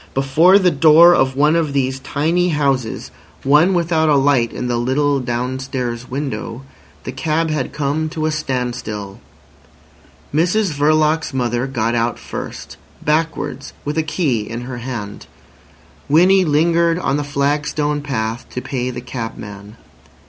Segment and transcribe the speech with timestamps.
[0.15, 5.19] Before the door of one of these tiny houses—one without a light in the little
[5.19, 9.19] downstairs window—the cab had come to a standstill.
[10.33, 15.27] Mrs Verloc's mother got out first, backwards, with a key in her hand.
[16.09, 19.77] Winnie lingered on the flagstone path to pay the cabman.